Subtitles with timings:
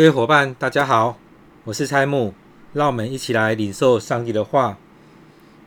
[0.00, 1.18] 各位伙伴，大家好，
[1.64, 2.32] 我是蔡木，
[2.72, 4.78] 让我们一起来领受上帝的话。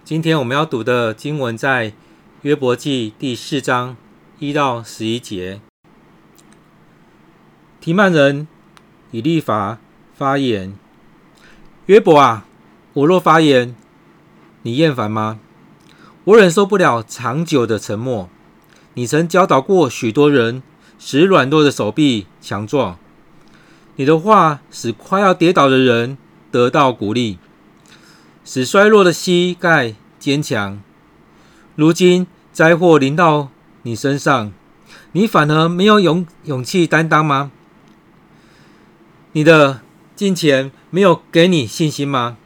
[0.04, 1.94] 今天我们要读的经文在
[2.42, 3.96] 约伯记第四章
[4.40, 5.62] 一到十一节。
[7.80, 8.48] 提曼人
[9.12, 9.78] 以利法
[10.16, 10.74] 发言：
[11.86, 12.48] 约伯啊，
[12.94, 13.76] 我若发言，
[14.64, 15.40] 你厌烦吗？
[16.24, 18.28] 我忍受不了长久的沉默。
[18.96, 20.64] 你曾教导过许多人，
[20.98, 22.98] 使软弱的手臂强壮。
[23.96, 26.18] 你的话使快要跌倒的人
[26.52, 27.38] 得到鼓励，
[28.44, 30.82] 使衰弱的膝盖坚强。
[31.76, 33.50] 如今灾祸临到
[33.84, 34.52] 你身上，
[35.12, 37.52] 你反而没有勇勇气担当吗？
[39.34, 39.82] 你的
[40.16, 42.38] 金钱没有给你信心吗？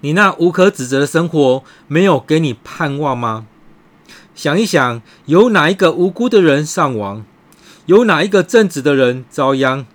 [0.00, 3.46] 你那无可指责的生活没有给你盼望吗？
[4.34, 7.24] 想一想，有哪一个无辜的人丧亡？
[7.86, 9.86] 有哪一个正直的人遭殃？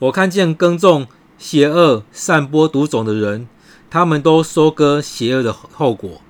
[0.00, 3.48] 我看见耕种邪恶、散播毒种的人，
[3.90, 6.22] 他们都收割邪恶的后果。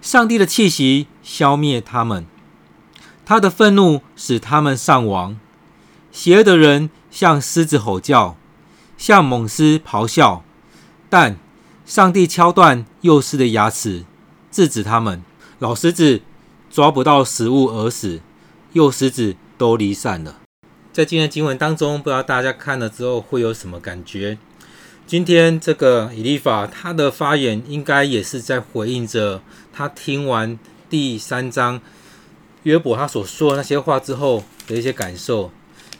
[0.00, 2.26] 上帝的气息消灭他们，
[3.24, 5.38] 他的愤怒使他们丧亡。
[6.10, 8.36] 邪恶的人像狮子吼叫，
[8.98, 10.42] 像猛狮咆哮，
[11.08, 11.38] 但
[11.86, 14.04] 上帝敲断幼狮的牙齿，
[14.50, 15.22] 制止他们。
[15.60, 16.22] 老狮子
[16.68, 18.20] 抓不到食物而死，
[18.72, 20.41] 幼狮子都离散了。
[20.92, 24.36] 在今天的经文当中，不知道大家看了之后会有什么感觉？
[25.06, 29.40] 今天这个以利法他的发言，应该也是在回应着
[29.72, 30.58] 他听完
[30.90, 31.80] 第三章
[32.64, 35.50] 约伯他所说的那些话之后的一些感受。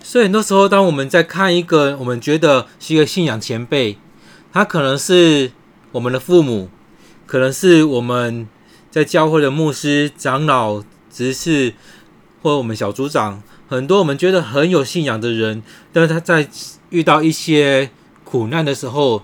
[0.03, 3.97] 所以很多时候，当我们在看一个我们觉得是一个信仰前辈，
[4.53, 5.53] 他可能是
[5.93, 6.69] 我们的父母，
[7.25, 8.47] 可能是我们
[8.91, 11.73] 在教会的牧师、长老、执事，
[12.43, 13.43] 或者我们小组长。
[13.73, 15.63] 很多我们觉得很有信仰的人，
[15.95, 16.47] 但是他在
[16.91, 17.89] 遇到一些
[18.23, 19.23] 苦难的时候，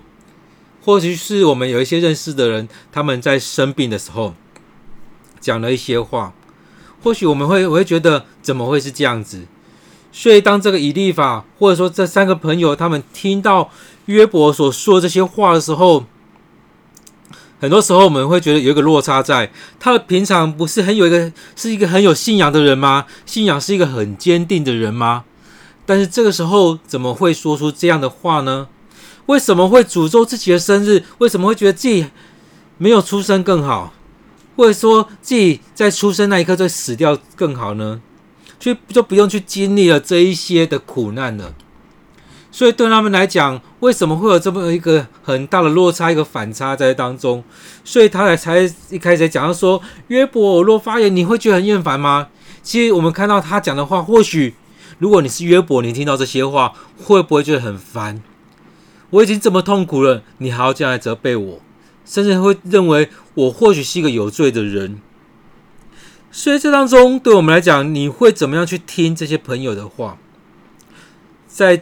[0.83, 4.33] 或许是我们有一些认识的人，他们在生病的时候
[5.39, 6.33] 讲了一些话，
[7.03, 9.45] 或许我们会我会觉得怎么会是这样子？
[10.11, 13.69] 所以当这个以利法或者说这三个朋友他们听到
[14.07, 16.05] 约伯所说这些话的时候，
[17.59, 23.05] 很多时候我们会觉得有一个落差在，他平常不是很有一个是一个很有信仰的人吗？
[23.25, 25.25] 信仰是一个很坚定的人吗？
[25.85, 28.67] 但是这个时候怎么会说出这样的话呢？
[29.25, 31.03] 为什么会诅咒自己的生日？
[31.17, 32.07] 为什么会觉得自己
[32.77, 33.93] 没有出生更好？
[34.55, 38.01] 或者说自己在出生那一刻就死掉更好呢？
[38.57, 41.53] 就就不用去经历了这一些的苦难了。
[42.51, 47.43] 所以对他们来讲，为什么会有这么一个很大的落差，一个反差在当中？
[47.83, 52.29] 所以他才才一开始讲到说：“约伯，我若发言，你会觉得很厌烦吗？”
[52.63, 54.55] 其实我们看到他讲的话，或许
[54.97, 58.21] 如果你是约伯，你听到这些话，会不会觉得很烦？
[59.11, 61.59] 我已经这么痛苦了，你还要这样来责备我，
[62.03, 64.99] 甚至会认为我或许是一个有罪的人。
[66.31, 70.17] 所以这当中，对我们来讲，你会怎么样去听这些朋友的话？
[71.47, 71.81] 在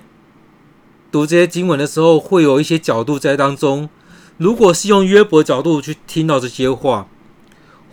[1.11, 3.89] 读这些经文的时候，会有一些角度在当中。
[4.37, 7.07] 如果是用约伯角度去听到这些话，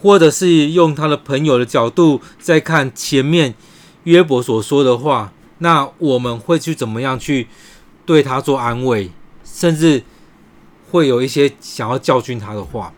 [0.02, 3.54] 或者是用他的朋友的角度在看前面
[4.02, 7.48] 约伯所说的话，那我们会去怎么样去
[8.04, 9.10] 对他做安慰，
[9.42, 10.02] 甚至
[10.90, 12.92] 会有一些想要教训他的话。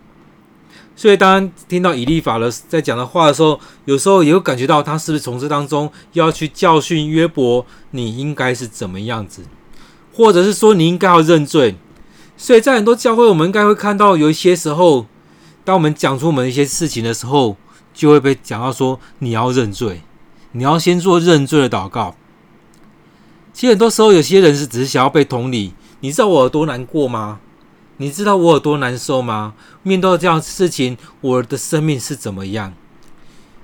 [0.97, 9.43] 所以，当听到以利法的在讲的话的时候，有时候也会感觉到他是不是从这当中要去教训约伯，你应该是怎么样子？
[10.17, 11.77] 或者是说你应该要认罪，
[12.39, 15.05] 所以在很多教会，我们应该会看到有一些时候，
[15.63, 17.59] 当我们讲出我们一些事情的时候，
[17.93, 20.01] 就会被讲到说你要认罪，
[20.53, 22.17] 你要先做认罪的祷告。
[23.53, 25.75] 其实很多时候，有些人是只是想要被同理。
[26.01, 27.41] 你知道我有多难过吗？
[27.99, 29.53] 你知道我有多难受吗？
[29.83, 32.73] 面对这样的事情，我的生命是怎么样？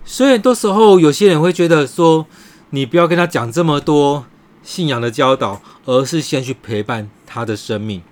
[0.04, 2.26] 所以很多时候，有些人会觉得说，
[2.70, 4.26] 你不要跟他讲这么多。
[4.62, 8.02] 信仰的教导，而是先去陪伴他的生命。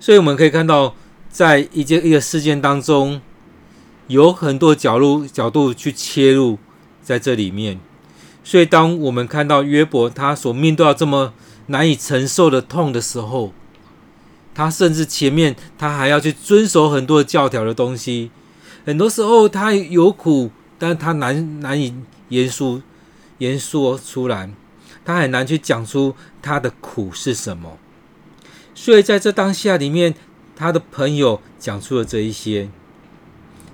[0.00, 0.94] 所以我们可以看到，
[1.30, 3.20] 在一件一个事件当中，
[4.06, 6.58] 有很多角度角度去切入
[7.02, 7.80] 在这里面。
[8.44, 11.34] 所以，当我们看到约伯他所面对到这么
[11.66, 13.52] 难以承受的痛的时候，
[14.54, 18.30] 他甚至前面他还要去遵守很多教条的东西。
[18.86, 21.92] 很多时候他有苦，但他难难以
[22.30, 22.80] 言说
[23.36, 24.48] 言说出来。
[25.08, 27.78] 他很难去讲出他的苦是什么，
[28.74, 30.14] 所以在这当下里面，
[30.54, 32.68] 他的朋友讲出了这一些。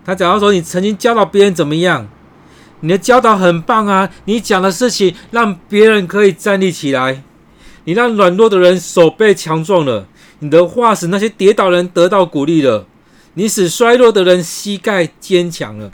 [0.05, 2.07] 他讲到说：“你曾经教导别人怎么样？
[2.83, 7.25] 你的教导很棒啊，你讲的事情让别人可以站立起来，
[7.83, 10.07] 你让软弱的人手背强壮了，
[10.39, 12.87] 你的话使那些跌倒人得到鼓励了，
[13.35, 15.91] 你使衰弱的人膝盖坚强了。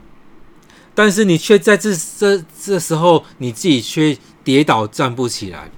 [0.94, 4.18] 但是你却在这这这时候，你自己却
[4.50, 5.70] 跌倒站不起来。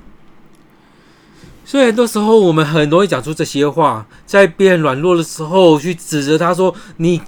[1.65, 7.21] 所以很多时候，我们很容易讲出这些话，在别人软弱的时候去指责他说：“你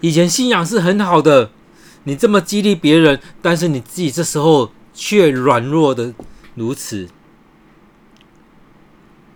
[0.00, 1.50] 以前信仰是很好的，
[2.04, 6.14] 你这么激励别人，但是你自己这时候却软弱的
[6.54, 7.08] 如此。”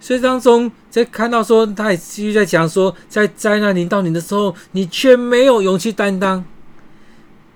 [0.00, 6.44] 所以当中在看到说，他也继续在讲说，在灾难临到你的时候，你却没有勇气担当，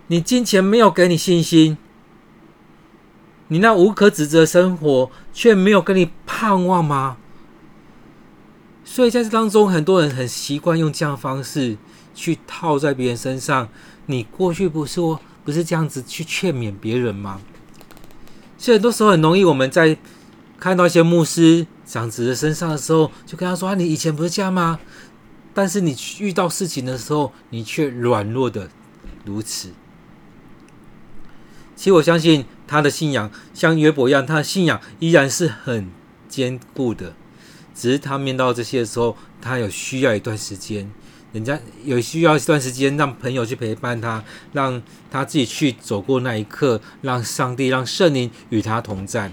[0.08, 1.78] 你金钱没有给你信心。
[3.52, 7.18] 你那无可指责的生活，却没有跟你盼望吗？
[8.82, 11.76] 所以在这当中，很多人很习惯用这样的方式
[12.14, 13.68] 去套在别人身上。
[14.06, 17.42] 你过去不是说不是这样子去劝勉别人吗？
[18.56, 19.98] 所以很多时候很容易，我们在
[20.58, 24.80] 看到一些牧师长子的身上的时候，就跟他说：“啊，你以前不是这样吗？”
[25.52, 28.70] 但是你遇到事情的时候，你却软弱的
[29.26, 29.68] 如此。
[31.82, 32.44] 其实我相信。
[32.64, 35.90] 他的信仰像约伯一样，他的信仰依然是很
[36.26, 37.12] 坚固的。
[37.74, 40.90] 只是他面到这些的时候，他有需要一段时间，
[41.32, 44.24] 人家有需要一段时间，让朋友去陪伴他，
[44.54, 44.80] 让
[45.10, 49.30] 他自己去走过那一刻，让上帝、让圣灵与他同在，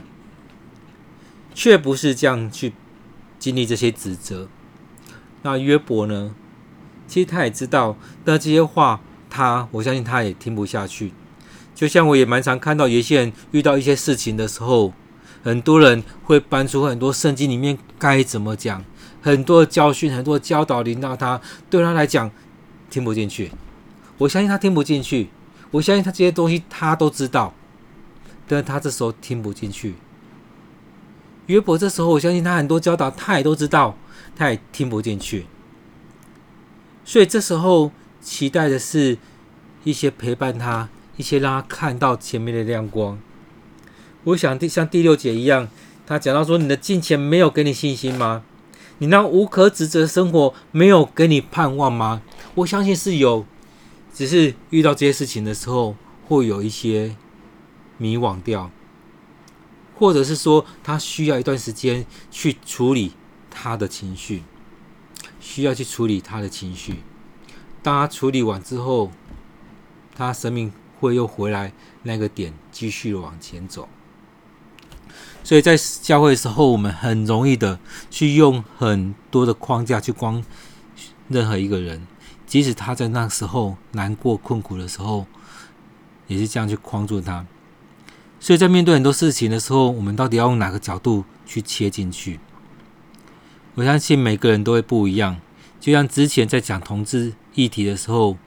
[1.53, 2.73] 却不是这样去
[3.37, 4.49] 经历这些指责。
[5.43, 6.35] 那约伯呢？
[7.07, 7.95] 其实他也知道，
[8.25, 8.99] 那这些话，
[9.29, 11.13] 他我相信他也听不下去。
[11.79, 14.91] 就像我也蛮常看到，有些人遇到一些事情的时候，
[15.41, 18.83] 很多人会搬出很多圣经里面该怎么讲，
[19.21, 21.39] 很多教训、很多教导临到他，
[21.69, 22.29] 对他来讲
[22.89, 23.53] 听不进去。
[24.17, 25.29] 我相信他听不进去，
[25.71, 27.53] 我相信他这些东西他都知道，
[28.45, 29.95] 但他这时候听不进去。
[31.45, 33.97] 约伯这时候，我相信他很多教导他也都知道，
[34.35, 35.45] 他也听不进去。
[37.05, 39.17] 所以这时候期待的是
[39.85, 40.89] 一些陪伴他。
[41.19, 43.19] 一些让他看到前面的亮光。
[44.23, 45.67] 我想第像第六节一样，
[46.07, 48.43] 他讲到说：“你的金钱没有给你信心吗？
[48.99, 52.21] 你那无可指责的生活没有给你盼望吗？”
[52.55, 53.45] 我相信是有，
[54.13, 57.17] 只是遇到这些事情的时候，会有一些
[57.97, 58.71] 迷惘掉，
[59.95, 63.11] 或者是说他需要一段时间去处理
[63.49, 64.43] 他的情绪，
[65.41, 67.03] 需要去处理他的情绪。
[67.83, 69.11] 当他处理完之后，
[70.15, 70.71] 他生命。
[70.99, 71.71] 会又回来
[72.03, 73.87] 那个点，继续往前走。
[75.43, 77.79] 所以在教会的时候，我们很容易的
[78.11, 80.43] 去用很多的框架去框
[81.29, 82.05] 任何一个人，
[82.45, 85.25] 即使他在那时候难过、困苦的时候，
[86.27, 87.45] 也是这样去框住他。
[88.39, 92.39] 所以在面对很多事情的时候，我们到底要用哪个角度去切进去？
[93.75, 95.39] 我相信每个人都会不一样。
[95.79, 98.37] 就像之前在讲同志议题的时候。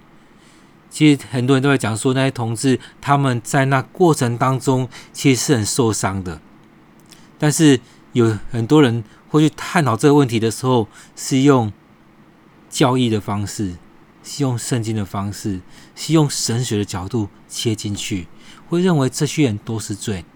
[0.93, 6.39] 其实很多人都在讲说，那些同志他们在那过程当中其实是很受伤的。
[7.39, 7.81] 但是
[8.13, 10.87] 有很多人会去探讨这个问题的时候，
[11.17, 11.73] 是用
[12.69, 13.77] 教义的方式，
[14.23, 15.63] 是用圣经的方式，
[15.97, 18.29] 是用神学的角度切进去，
[18.69, 20.27] 会认为这些人都是罪。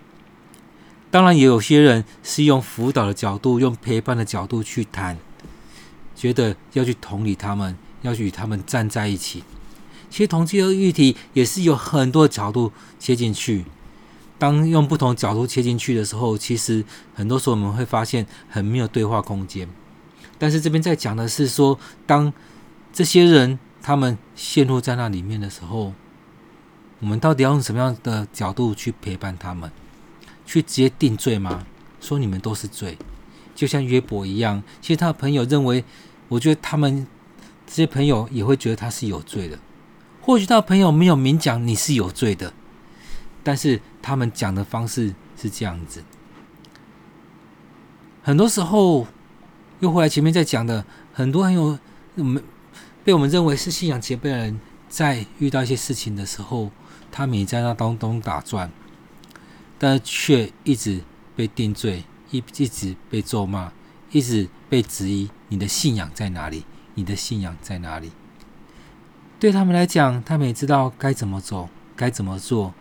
[1.10, 5.18] 当然，也有些人是用辅导的角度，用陪伴的角度去谈，
[6.14, 9.44] 觉得要去同理他们，要去与他们站在一起。
[10.10, 13.64] 其实同志的议题也是有很多角度切进去。
[14.38, 16.84] 当用不同角度切进去的时候，其实
[17.14, 19.68] 很多时候我们会发现很没有对话空间。
[20.38, 22.32] 但是这边在讲的是说，当
[22.92, 25.94] 这些人他们陷入在那里面的时候，
[27.00, 29.70] 我们到底要用什么样的角度去陪伴他们？
[30.44, 31.66] 去直接定罪吗？
[32.00, 32.96] 说你们都是罪，
[33.54, 34.62] 就像约伯一样。
[34.80, 35.82] 其实他的朋友认为，
[36.28, 37.06] 我觉得他们
[37.66, 39.58] 这些朋友也会觉得他是有罪的。
[40.26, 42.52] 或许他的朋友没有明讲你是有罪的，
[43.44, 46.02] 但是他们讲的方式是这样子。
[48.24, 49.06] 很多时候，
[49.78, 51.78] 又回来前面在讲的，很多很有
[52.16, 52.42] 我们
[53.04, 56.72] 被我们认为是信仰前辈的人，在遇到一些事情的时候，
[57.12, 58.68] 他们也在那当中打转，
[59.78, 61.02] 但却一直
[61.36, 62.02] 被定罪，
[62.32, 63.72] 一一直被咒骂，
[64.10, 66.64] 一直被质疑你的信仰在哪里？
[66.94, 68.10] 你的信仰在哪里？
[69.38, 72.72] 对他们来讲，他们也知道该怎么走，该怎么做，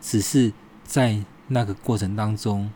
[0.00, 0.52] 只是
[0.84, 2.70] 在那个过程当中，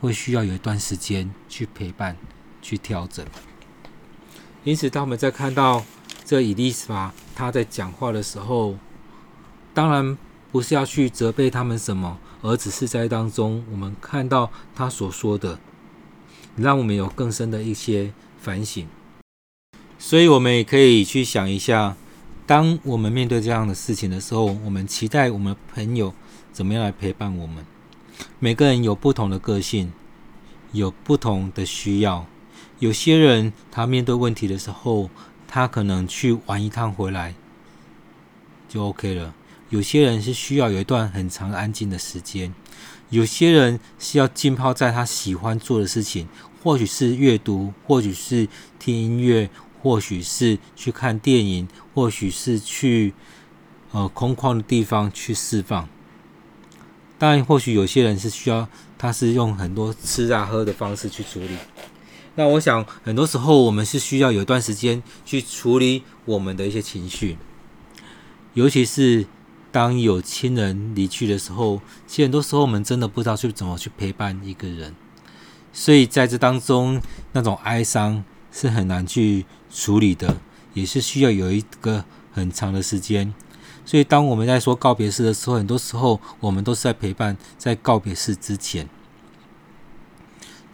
[0.00, 2.16] 会需要有一段时间去陪伴、
[2.60, 3.24] 去调整。
[4.62, 5.84] 因此，当我们在看到
[6.24, 8.76] 这以利法他在讲话的时候，
[9.72, 10.16] 当然
[10.52, 15.58] 不是要去责备他们什么，而只是在当中我们看到他所说的，
[16.56, 18.86] 让我们有更深的一些反省。
[19.98, 21.96] 所以，我们也可以去想一下，
[22.46, 26.12] 当我们面对这样的事情的时候，我们期待我们的朋友
[26.52, 27.64] 怎么样来陪伴我们？
[28.38, 29.92] 每个人有不同的个性，
[30.72, 32.26] 有不同的需要。
[32.78, 35.08] 有些人他面对问题的时候，
[35.46, 37.34] 他可能去玩一趟回来
[38.68, 39.34] 就 OK 了。
[39.70, 42.52] 有些人是需要有一段很长安静的时间。
[43.10, 46.28] 有些人是要浸泡在他喜欢做的事情，
[46.62, 49.48] 或许是阅读，或许是听音乐，
[49.82, 53.12] 或许是去看电影，或许是去
[53.90, 55.88] 呃空旷的地方去释放。
[57.18, 61.56] 当然，或许有些人是需要，他是用很多吃啊喝的方式去处理。
[62.36, 67.36] 那我想，很多时候我们是需要有一段时间去处理我们的一些情绪，
[68.54, 69.26] 尤其是
[69.70, 74.94] 当有亲人离去的时候，其实很多时候我们真的不知道去怎么去陪伴一个人，
[75.72, 77.00] 所以在这当中，
[77.32, 80.36] 那种哀伤是很难去处理的，
[80.74, 83.34] 也是需要有一个很长的时间。
[83.84, 88.88] 所以，当我们在说告别式的时候，很多时候我们都是在陪伴，在告别式之前。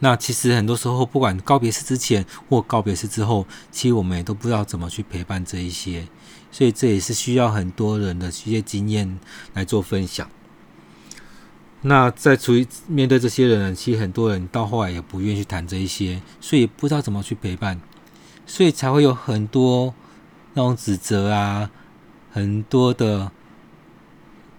[0.01, 6.07] 那其实很多时候，不管告别式之前或告别式之后，其实我们也都不知道怎么去陪伴这一些。
[6.53, 9.19] 所以，这也是需要很多人的一些经验
[9.55, 10.29] 来做分享。
[11.83, 17.81] 那在处于面对这些人，其实很多人到后来也不愿意去谈这一些，所以不知道怎么去陪伴，
[18.47, 19.95] 所以才会有很多
[20.55, 21.71] 那种指责啊。
[22.31, 23.33] 很多的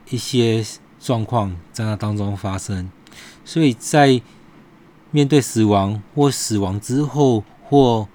[0.10, 0.66] 一些
[1.00, 2.90] 状况在那当中发生，
[3.46, 4.22] 所以在
[5.12, 8.08] 面对死亡或死亡之后或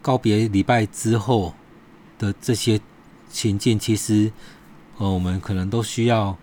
[0.00, 1.54] 告别礼拜之后
[2.18, 2.80] 的这些
[3.30, 4.32] 情境，其实
[4.96, 6.36] 呃，我们可能都需要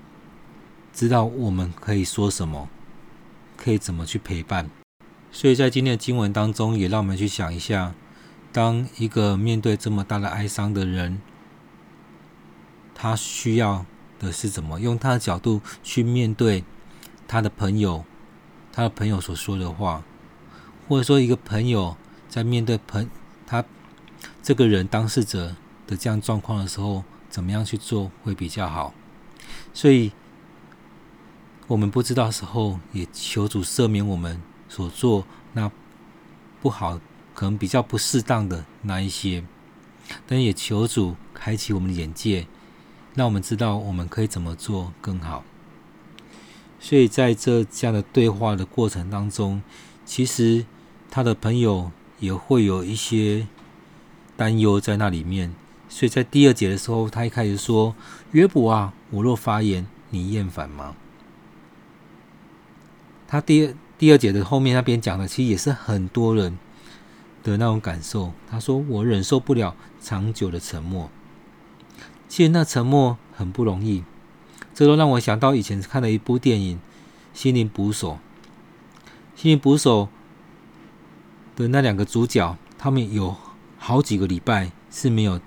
[0.99, 2.67] 知道我们可以说什么，
[3.55, 4.69] 可以怎么去陪伴。
[5.31, 7.93] 所以在今天的经文当中，也让我们去想一下，
[8.51, 11.21] 当一个面对这么大的哀伤的人。
[12.93, 13.85] 他需要
[14.19, 16.65] 的是怎么用他的角度去面对
[17.29, 18.03] 他的朋友，
[18.73, 20.03] 他的朋友所说的话，
[20.89, 21.95] 或者说一个朋友
[22.27, 23.09] 在面对朋
[23.47, 23.63] 他
[24.43, 25.55] 这个人当事者
[25.87, 28.93] 的这样状况的时候，怎么样去做会比较好？
[29.73, 30.11] 所以，
[31.69, 35.23] 我们不知道的时候，也求主赦免我们所做
[35.53, 35.71] 那
[36.63, 36.99] 不好，
[37.35, 39.43] 可能比较不适当的那一些，
[40.25, 42.47] 但也求主开启我们的眼界。
[43.13, 45.43] 让我们知道我们可以怎么做更好。
[46.79, 49.61] 所以在这这样的对话的过程当中，
[50.03, 50.65] 其实
[51.11, 53.45] 他的朋友也会有一些
[54.35, 55.53] 担忧在那里面。
[55.87, 57.95] 所以在第二节的时候，他一开始说
[58.31, 60.95] ：“约伯啊，我若发言，你厌烦吗？”
[63.31, 66.57] 他第二第二节的后面那边讲的，其实也是很多人
[67.43, 68.33] 的那种感受。
[68.49, 71.11] 他说：“我忍受不了长久的沉默。”
[72.27, 74.03] 其实那沉默很不容易，
[74.73, 76.77] 这都让我想到以前看的一部电影
[77.39, 78.13] 《心灵捕手》。
[79.41, 80.09] 《心灵捕手》
[81.59, 83.35] 的那两个主角，他们有
[83.77, 85.39] 好几个礼拜是没有，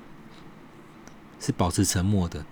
[1.40, 2.44] 是保持沉默的。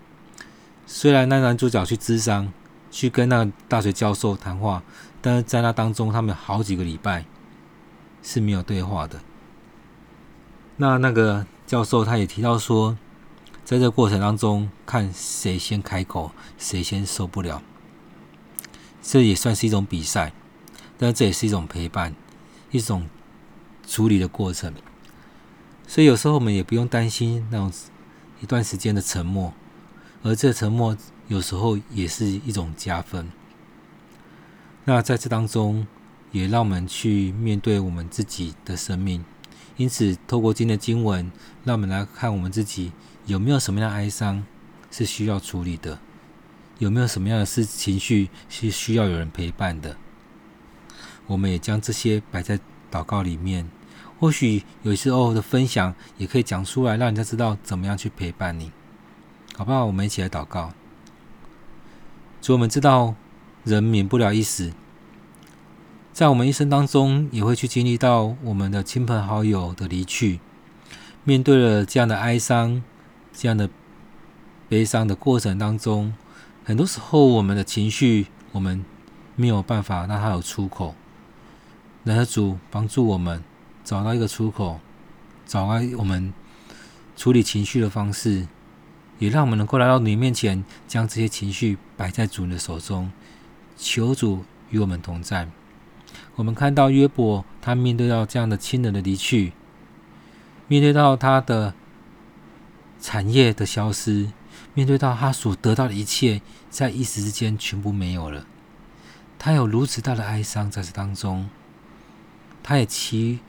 [0.86, 2.52] 虽然那男主角去咨商，
[2.90, 4.82] 去跟那个大学教授谈话，
[5.22, 7.24] 但是在那当中，他们好几个礼拜
[8.22, 9.20] 是没有对话的。
[10.76, 12.96] 那那个教授他也提到说。
[13.62, 17.62] 在这过程当中，看谁先开口，谁先受不了，
[19.00, 20.32] 这也算是一种比赛，
[20.98, 22.16] 但这也是一种陪伴，
[22.72, 23.08] 一种
[23.86, 24.74] 处理的过程。
[25.86, 27.72] 所以有时候我们也不用担心那种
[28.40, 29.54] 一段时间的沉默，
[30.24, 30.96] 而这沉默
[31.28, 33.30] 有时候也是一种加分。
[34.92, 35.86] 那在这当中，
[36.32, 39.24] 也让我们去面对我们自己的生命。
[39.76, 41.30] 因此，透过今天的经文，
[41.62, 42.90] 让我们来看我们自己。
[43.24, 44.44] 有没有什么样的哀伤
[44.90, 46.00] 是需要处理的？
[46.78, 49.96] 有没有什么样的事情绪是需要有人陪伴的？
[51.28, 52.58] 我们也将这些摆在
[52.90, 53.70] 祷告里面。
[54.18, 58.72] 或许有时候的分享也可以讲出来，让人家知道怎么样去陪伴你，
[59.54, 59.84] 好不好？
[59.86, 60.72] 我们一起来祷告。
[62.42, 63.14] 主，我们知道
[63.64, 64.72] 人免不了一死，
[66.12, 70.40] 在我们一生当中也会去经历到我们的亲朋好友的离去，
[71.24, 72.82] 面对了这样的哀伤。
[73.32, 73.70] 这样的
[74.68, 76.12] 悲伤的过程当中，
[76.64, 78.84] 很多时候我们的情绪，我们
[79.36, 80.96] 没有办法让它有出口。
[82.02, 83.42] 然而主帮助我们
[83.84, 84.80] 找到一个出口，
[85.46, 86.34] 找到我们
[87.16, 88.48] 处理情绪的方式，
[89.20, 93.10] 也让我们能够来到你面前，将这些情绪摆在主人的手中，
[93.80, 95.48] 求主与我们同在。
[96.36, 99.52] 我们看到约伯，他面对到这样的亲人的离去，
[100.68, 101.74] 面对到他的
[103.00, 104.30] 产业的消失，
[104.74, 108.46] 面对到他所得到的一切，在一时之间全部没有了，
[109.38, 111.48] 他有如此大的哀伤在这当中，
[112.62, 113.40] 他也期。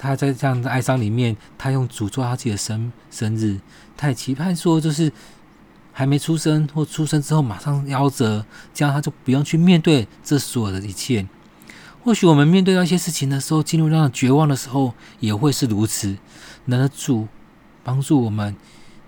[0.00, 3.58] 他在这样的哀伤里面，他用主做他自己的生生日，
[3.96, 5.12] 他也期盼说，就是
[5.98, 11.26] 还没出生或出生之后马上夭折，这样他就不用去面对这所有的一切。
[12.04, 16.16] 或许我们面对到一些事情的时候，进入那种绝望的时候，也会是如此。
[16.66, 17.26] 能的主
[17.82, 18.54] 帮助我们，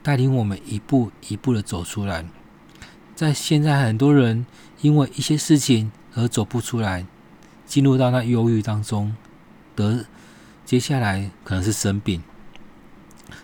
[0.03, 2.27] 带领我们一步一步的走出来。
[3.15, 4.45] 在现在很多人
[4.81, 7.07] 因为一些事情而走不出来，
[7.67, 9.15] 进入到那忧郁当中，
[9.77, 10.07] 得。
[10.67, 12.21] 接下来可能是生病，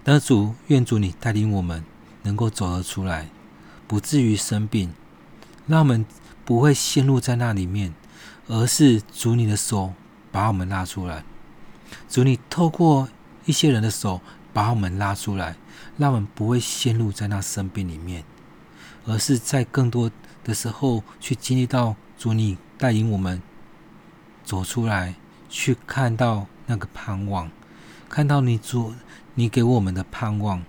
[0.03, 1.85] 但主愿主你带领我们
[2.23, 3.29] 能够走得出来，
[3.87, 4.93] 不至于生病，
[5.67, 6.05] 让我们
[6.45, 7.95] 不会陷入在那里面，
[8.49, 9.95] 而是主你的手
[10.31, 11.25] 把我们拉出来，
[12.09, 13.09] 主你透过
[13.45, 14.21] 一些人的手
[14.53, 15.57] 把我们拉出来，
[15.97, 18.25] 让我们不会陷入在那生病里面，
[19.07, 20.11] 而是在更多
[20.45, 23.43] 的时候去经历到主你带领我们
[24.45, 25.15] 走出来，
[25.49, 26.47] 去看到。
[26.69, 27.49] 那个盼望，
[28.09, 28.93] 看到你主，
[29.37, 30.65] 你给我们的盼望，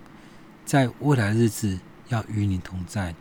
[0.64, 3.14] 在未来日子要与你同在。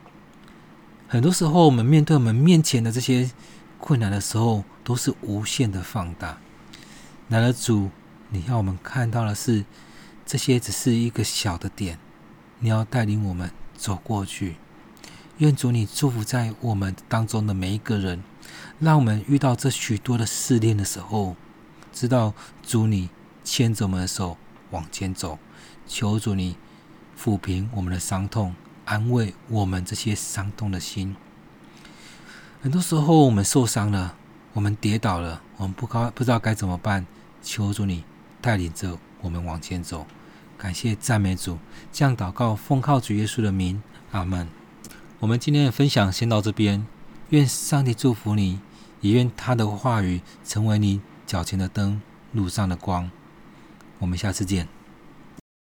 [1.08, 3.32] 很多时候，我们面对我们面前的这些
[3.80, 6.38] 困难的时候，都是无限的放大。
[7.30, 7.90] 然而，主，
[8.30, 9.66] 你要我们看到的是，
[10.26, 11.98] 这些只是一个小的点，
[12.60, 14.58] 你要带领我们走过去。
[15.38, 18.24] 愿主你祝福在我们当中的每一个人，
[18.80, 21.36] 让我们遇到这许多的试炼的时候。
[21.94, 23.10] 知道主你
[23.44, 24.38] 牵着我们的手
[24.72, 25.40] 往前走，
[25.88, 26.58] 求主你
[27.20, 28.54] 抚平我们的伤痛，
[28.88, 31.14] 安慰我们这些伤痛的心。
[32.62, 34.16] 很多时候我们受伤了，
[34.54, 37.06] 我们跌倒了，我们不高不知道该怎么办。
[37.44, 38.04] 求主你
[38.42, 40.08] 带领着我们往前走。
[40.58, 41.60] 感谢赞美主，
[41.92, 44.48] 这样祷告奉靠主耶稣的名，阿门。
[45.20, 46.88] 我们今天的分享先到这边，
[47.30, 48.60] 愿上帝祝福你，
[49.02, 53.12] 也愿他的话语成为你脚前的灯，路上的光。
[54.00, 54.77] 我们下次见。